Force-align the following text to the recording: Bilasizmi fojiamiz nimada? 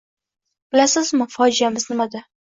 Bilasizmi 0.75 1.29
fojiamiz 1.35 1.87
nimada? 1.95 2.25